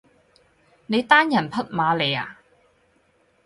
[0.87, 2.39] 你單人匹馬嚟呀？